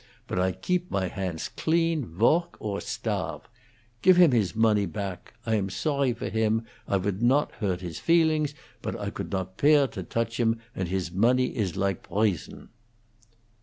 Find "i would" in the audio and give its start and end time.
6.87-7.21